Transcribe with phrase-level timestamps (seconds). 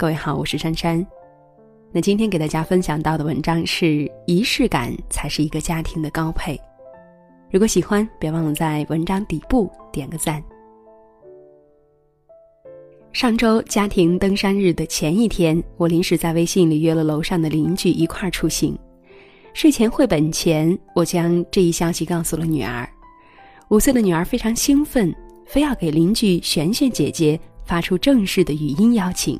[0.00, 1.06] 各位好，我是珊珊。
[1.92, 6.58] 那今天给大家分享到的文章是：仪式感才是一个家庭的高配。
[7.50, 10.42] 如果喜欢，别忘了在文章底部点个赞。
[13.12, 18.74] 上周家庭登山日的前一天，我临时在微信里约了楼上的邻居一块儿出行。
[19.52, 22.88] 睡前绘本前，我将这一消息告诉了女儿。
[23.68, 29.38] 五岁的女儿非常兴奋，非要给邻居璇璇姐姐发出正式的语音邀请。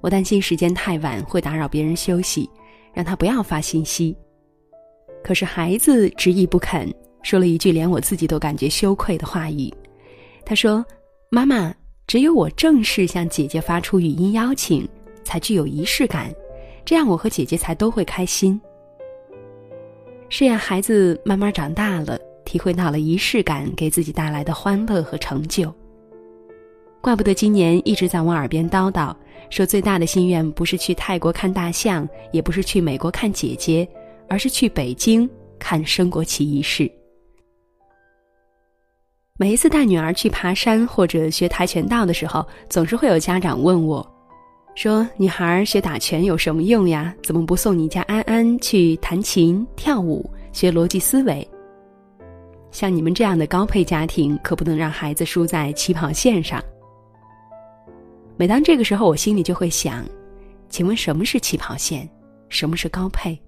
[0.00, 2.48] 我担心时间太晚会打扰别人休息，
[2.92, 4.16] 让他不要发信息。
[5.24, 9.72] 可是孩子执意不肯，说了一句连我自己都感觉羞愧的话语。
[10.44, 10.84] 他说
[11.28, 11.74] ：“妈妈，
[12.06, 14.88] 只有我正式向姐姐发出语音邀请，
[15.24, 16.32] 才具有仪式感，
[16.84, 18.60] 这样我和姐姐才都会开心。”
[20.28, 25.74] 是呀，孩子慢慢长大了，体会到了仪式感给自己带来的欢乐和成就。
[27.00, 29.14] 怪不得今年一直在我耳边叨叨，
[29.50, 33.88] 说最大的心愿不是去泰国看大象，也不是去美国看姐姐，
[34.28, 36.90] 而是去北京看升国旗仪式。
[39.38, 44.06] 每一次带女儿去爬山或者学跆拳道的时候，总是会有家长问我。
[44.74, 47.14] 说女孩学打拳有什么用呀？
[47.22, 51.46] 怎么不送你家安安去弹琴、跳舞、学逻辑思维？
[52.70, 56.62] 像你们这样的高配家庭，可不能让孩子输在起跑线上。
[58.36, 60.04] 每当这个时候，我心里就会想：
[60.68, 62.08] 请问什么是起跑线？
[62.48, 63.38] 什么是高配？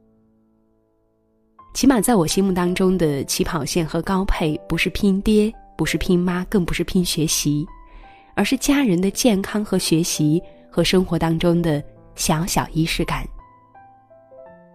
[1.75, 7.66] 起码在我心目当中的起跑线和高配，不是拼爹，不是拼妈，更不是拼学习，
[8.34, 10.42] 而是家人的健康和学习。
[10.70, 11.83] 和生活当中的
[12.14, 13.27] 小小仪式感，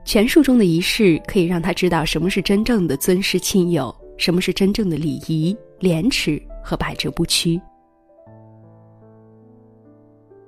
[0.04, 7.62] 权术中的仪式可以让他知道什么是真正的尊师亲友，什么是真正的礼仪、廉耻和百折不屈。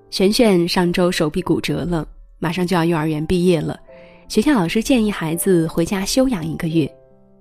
[0.10, 2.08] 璇璇上周手臂骨折了，
[2.40, 3.80] 马上就要幼儿园毕业了，
[4.28, 6.90] 学校老师建议孩子回家休养一个月，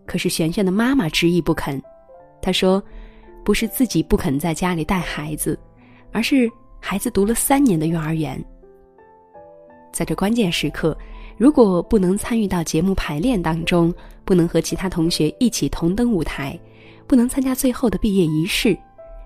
[0.06, 1.80] 可是璇璇的妈妈执意不肯，
[2.42, 2.82] 她说
[3.44, 5.58] ：“不是自己不肯在家里带孩子，
[6.12, 6.50] 而是……”
[6.86, 8.38] 孩子读了三年的幼儿园，
[9.90, 10.94] 在这关键时刻，
[11.38, 13.90] 如果不能参与到节目排练当中，
[14.22, 16.60] 不能和其他同学一起同登舞台，
[17.06, 18.76] 不能参加最后的毕业仪式，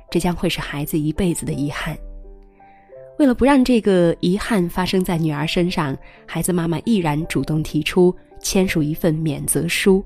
[0.08, 1.98] 这将会是孩子一辈子的遗憾。
[3.18, 10.04] 为了不让这个遗憾发生在女儿身上，孩子妈妈毅然主动提出签署一份免责书。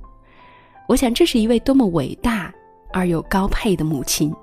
[0.88, 2.52] 我想，这是一位多么伟大
[2.90, 4.34] 而又高配的母亲。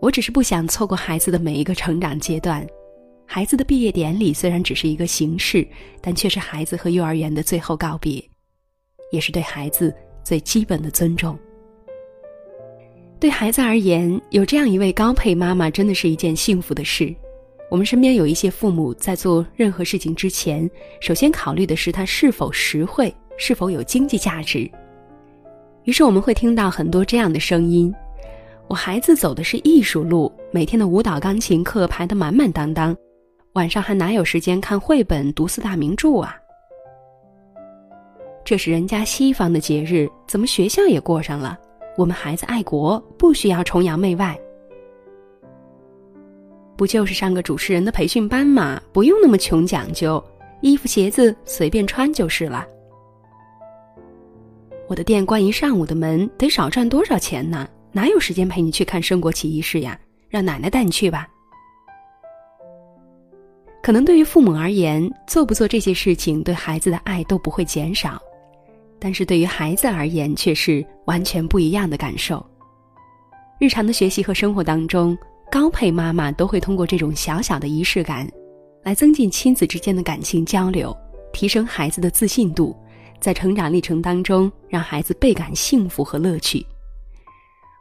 [0.00, 2.66] 我只是不想错过孩子的每一个成长阶段。
[3.26, 5.66] 孩子的毕业典礼虽然只是一个形式，
[6.00, 8.22] 但却是孩子和幼儿园的最后告别，
[9.12, 11.38] 也是对孩子最基本的尊重。
[13.22, 17.14] 对孩子而言，有这样一位高配妈妈，真的是一件幸福的事。
[17.70, 20.68] 我们身边有一些父母在做任何事情之前，
[21.00, 24.68] 首先考虑的是它是否实惠，是否有经济价值。
[25.84, 27.94] 于是我们会听到很多这样的声音。
[28.66, 32.96] 我孩子走的是艺术路，每天的舞蹈、钢琴课排得满满当当，
[33.52, 36.36] 晚上还哪有时间看绘本、读四大名著啊？
[38.44, 41.56] 这是人家西方的节日，怎么学校也过上了？
[41.96, 44.38] 我们孩子爱国，不需要崇洋媚外，
[46.76, 48.80] 不就是上个主持人的培训班吗？
[48.92, 50.22] 不用那么穷讲究，
[50.62, 52.66] 衣服鞋子随便穿就是了。
[54.88, 57.68] 我的店关一上午的门，得少赚多少钱呢？
[57.92, 59.98] 哪有时间陪你去看升国旗仪式呀？
[60.30, 61.28] 让奶奶带你去吧。
[63.82, 68.20] 可能对于父母而言，做不做这些事情对孩子的爱都不会减少，
[69.02, 72.44] 但是对于孩子而言却是完全不一样的感受。
[73.58, 75.18] 日常的学习和生活当中，
[75.50, 78.30] 高配妈妈都会通过这种小小的仪式感，
[78.84, 80.96] 来增进亲子之间的感情交流，
[81.32, 82.76] 提升孩子的自信度，
[83.18, 86.64] 在成长历程当中让孩子倍感幸福和乐趣。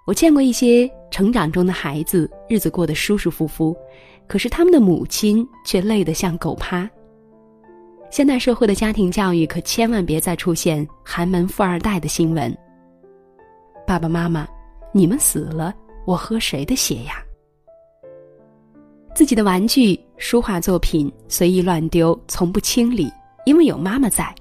[0.07, 3.77] 我见过一些成长中的孩子，日子过得舒舒服服，
[4.27, 6.89] 可是他们的母亲却累得像狗趴。
[8.11, 12.53] 现代社会的家庭教育可千万别再出现寒门富二代的新闻。
[13.87, 14.45] 爸爸妈妈，
[14.91, 15.73] 你们死了，
[16.03, 17.23] 我喝谁的血呀？
[19.15, 23.09] 自己的玩具、书画作品随意乱丢，从不清理，
[23.45, 24.35] 因为有妈妈在。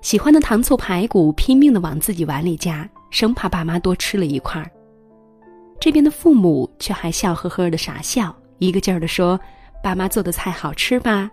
[0.00, 4.70] 喜欢的糖醋排骨拼命的往自己碗里夹，生怕爸妈多吃了一块儿。
[5.80, 9.38] 这边的父母却还笑呵呵的傻笑，一个劲儿的说
[9.82, 11.28] ：“爸妈做的菜好吃吧？”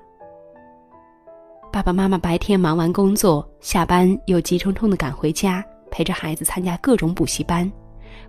[1.71, 7.71] 爸爸妈妈白天忙完工作，下班又急匆匆的赶回家，陪着孩子参加各种补习班，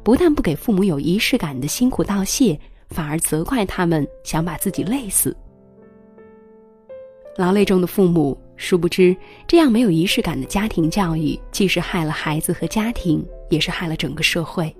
[0.02, 2.58] 不但不给父母有仪式感的辛苦道谢，
[2.90, 5.34] 反而责怪他们想把自己累死，
[7.36, 9.16] 劳累中的父母，殊不知
[9.48, 14.74] 这样没有仪式感的家庭教育，既是害了孩子和家庭，也是害了整个社会。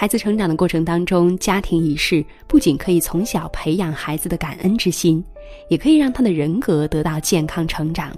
[0.00, 5.24] 孩子成长的过程当中，家庭仪式不仅可以从小培养孩子的感恩之心，
[5.68, 8.12] 也可以让他的人格得到健康成长。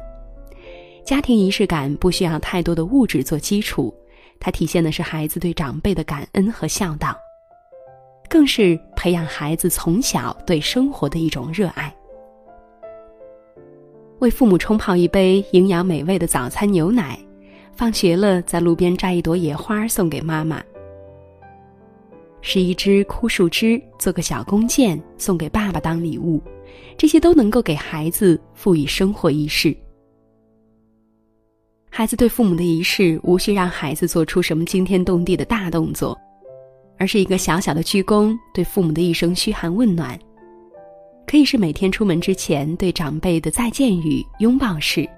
[1.06, 3.94] 家庭仪式感不需要太多的物质做基础，
[4.38, 7.16] 它体现的是孩子对长辈的感恩和孝道，
[8.28, 11.90] 更是培养孩子从小对生活的一种热爱。
[14.18, 17.18] 为父母冲泡一杯营养美味的早餐牛奶，
[17.72, 20.62] 放学了在路边摘一朵野花送给妈妈，
[22.42, 26.42] 是一枝枯树枝做个小弓箭送给爸爸当礼物，
[26.96, 29.76] 这些都能够给孩子赋予生活仪式。
[31.90, 36.18] 孩子对父母的仪式，无需让孩子做出什么惊天动地的大动作，
[36.98, 40.18] 而是一个小小的鞠躬，对父母的一声嘘寒问暖。
[41.26, 45.08] 可以是每天出门之前对长辈的再见语、拥抱式，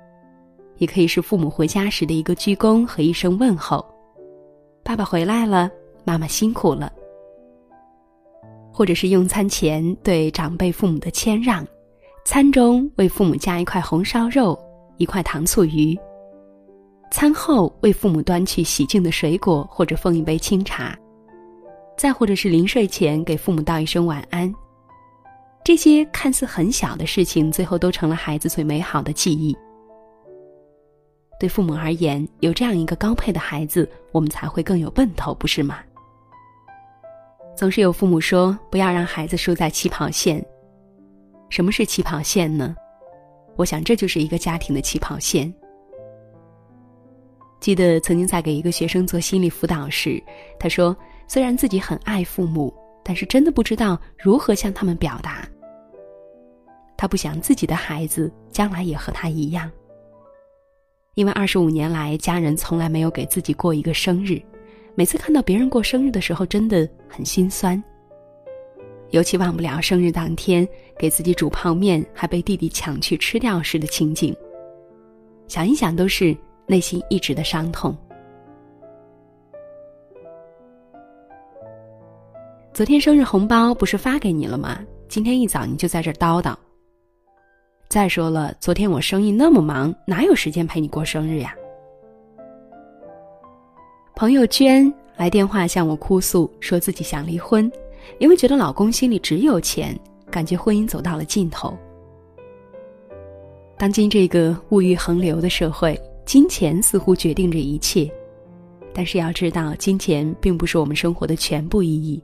[0.79, 3.85] 也可以是父母回家时的一个鞠躬和一声问候
[4.83, 5.71] ：“爸爸回来了，
[6.05, 6.93] 妈妈辛苦了。”
[8.73, 11.67] 或者是用餐前对长辈父母的谦让，
[12.25, 14.59] 餐中为父母加一块红烧肉、
[14.97, 15.95] 一块糖醋鱼；
[17.11, 20.97] 餐后为父母端去洗净的水果或者奉一杯清茶；
[21.97, 24.53] 再或者是临睡前给父母道一声晚安。
[25.65, 29.57] 这些看似很小的事情，最后都成了孩子最美好的记忆。
[31.39, 35.79] 对父母而言，有这样一个高配的孩子，我们才会更有奔头，不是吗？
[37.57, 40.45] 总是有父母说，不要让孩子输在起跑线。
[41.49, 42.75] 什么是起跑线呢？
[43.57, 45.53] 我想，这就是一个家庭的起跑线。
[47.61, 50.23] 记得曾经在给一个学生做心理辅导时，
[50.59, 50.97] 他说，
[51.29, 52.73] 虽然自己很爱父母。
[53.05, 55.45] 但是真的不知道如何向他们表达。
[56.97, 59.69] 他不想自己的孩子将来也和他一样，
[61.15, 64.41] 因为二十五年来家人从来没有给自己过一个生日，
[64.95, 67.83] 每次看到别人过生日的时候真的很心酸。
[69.11, 70.67] 尤其忘不了生日当天
[70.99, 74.35] 给自己煮泡面还被弟弟抢去吃掉时的情景，
[75.49, 76.37] 想一想都是
[76.67, 77.97] 内心一直的伤痛。
[82.73, 84.81] 昨天生日红包不是发给你了吗？
[85.09, 86.55] 今天一早你就在这叨叨。
[87.89, 91.55] 再说了，昨天我生意那么忙，哪有时间陪你过生日呀？
[94.23, 97.69] 朋友娟来电话向我哭诉，说自己想离婚，
[98.21, 99.99] 因为觉得老公心里只有钱，
[100.31, 101.77] 感觉婚姻走到了尽头。
[103.77, 108.09] 当今这个物欲横流的社会，金钱似乎决定着一切，
[108.95, 112.23] 但是要知道，金钱并不是我们生活的全部意义。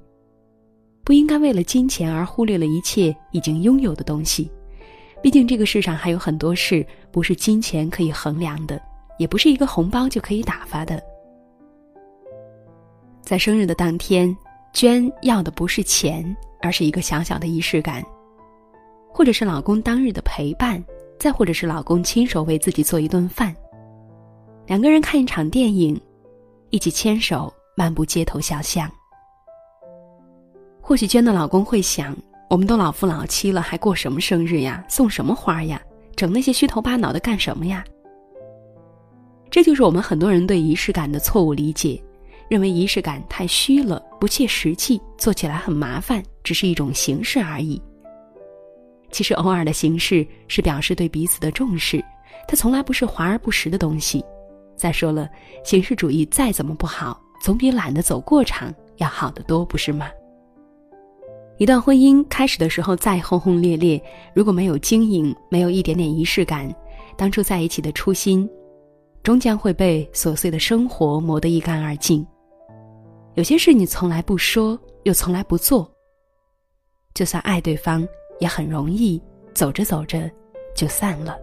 [1.02, 4.48] 不应该为了金钱而忽略了一切已经拥有的东西，
[5.20, 8.80] 毕竟这个世上还有很多事不是金钱可以衡量的，
[9.18, 11.02] 也不是一个红包就可以打发的。
[13.28, 14.34] 在生日的当天，
[14.72, 18.02] 娟要的不是钱，而是一个小小的仪式感，
[19.12, 20.82] 或者是老公当日的陪伴，
[21.18, 23.54] 再或者是老公亲手为自己做一顿饭，
[24.66, 26.00] 两个人看一场电影，
[26.70, 28.90] 一起牵手漫步街头小巷。
[30.80, 32.16] 或许娟的老公会想：
[32.48, 34.82] 我们都老夫老妻了，还过什么生日呀？
[34.88, 35.78] 送什么花呀？
[36.16, 37.84] 整那些虚头巴脑的干什么呀？
[39.50, 42.02] 这就是我们很多人对仪式感的错误理解，
[42.48, 47.80] 认为仪式感太虚了，不切实际，做起来很麻烦，只是一种形式而已。
[49.10, 52.02] 其实，偶尔的形式是表示对彼此的重视，
[52.46, 54.24] 它从来不是华而不实的东西。
[54.76, 55.28] 再说了，
[55.64, 60.08] 形式主义再怎么不好，总比懒得走过场要好得多，不是吗？
[61.56, 64.00] 一段婚姻开始的时候再轰轰烈烈，
[64.32, 66.72] 如果没有经营，没有一点点仪式感，
[67.16, 68.48] 当初在一起的初心，
[69.24, 72.24] 终将会被琐碎的生活磨得一干二净。
[73.38, 75.88] 有些事你从来不说，又从来不做，
[77.14, 78.04] 就算爱对方，
[78.40, 79.22] 也很容易
[79.54, 80.28] 走着走着
[80.74, 81.38] 就散了。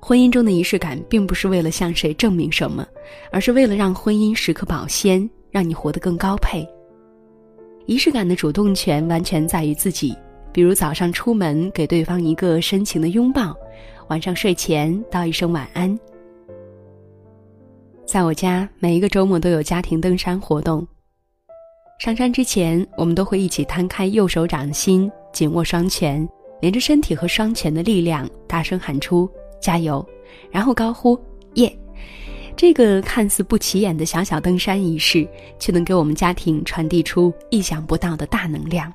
[0.00, 2.88] 婚姻中的仪式感，并不是为了向谁证明什么，
[3.30, 6.66] 而是为了让婚姻时刻保鲜，让你活得更高配。
[7.84, 10.16] 仪式感的主动权完全在于自己，
[10.54, 13.54] 比如早上出门给对方一个深情的拥抱，
[14.08, 16.00] 晚上睡前道一声晚安。
[18.08, 20.86] 在我家，每一个周末都有家庭登山活动。
[21.98, 26.26] 上山之前，我们都会一起摊开右手掌心，紧握双拳，
[26.62, 30.02] 连着身体和双拳的力量，大声喊出“加油”，
[30.50, 31.20] 然后高呼
[31.56, 31.78] “耶”。
[32.56, 38.90] 这个看似不起眼的小小登山仪式，却能给我们家庭传递出意想不到的大能量。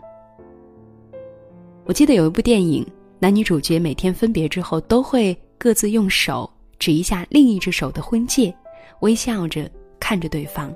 [1.85, 2.83] 我记得有一部电影，
[3.19, 8.51] 男女主角每天分别之后都会各自用手指一下另一只手的婚戒，
[8.99, 10.73] 微笑着看着对方。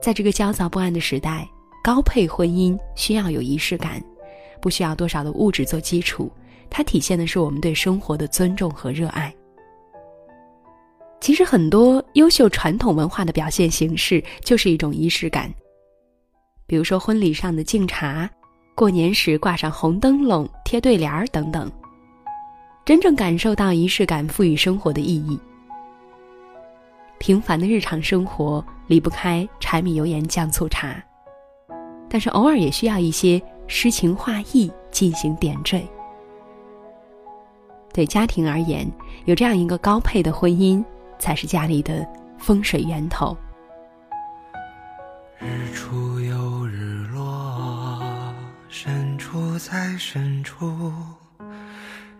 [0.00, 1.48] 在这个焦躁不安的时代，
[1.82, 4.02] 高配婚姻需要有仪式感，
[4.60, 6.30] 不需要多少的物质做基础，
[6.70, 9.34] 它体现的是我们对生活的尊重和热爱。
[11.20, 15.52] 其实很多优秀传统文化的表现形式就是一种仪式感，
[16.66, 18.30] 比如说婚礼上的敬茶，
[18.76, 21.70] 过年时挂上红灯笼、贴对联儿等等。
[22.84, 25.38] 真正感受到仪式感赋予生活的意义。
[27.18, 31.02] 平凡的日常生活离不开柴米油盐酱醋茶，
[32.08, 35.86] 但是偶尔也需要一些诗情画意进行点缀。
[37.92, 38.90] 对家庭而言，
[39.24, 40.84] 有这样一个高配的婚姻。
[41.18, 42.06] 才是家里的
[42.38, 43.36] 风水源头。
[45.40, 48.00] 日出有日落，
[48.68, 50.72] 深处在深处，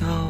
[0.00, 0.29] 到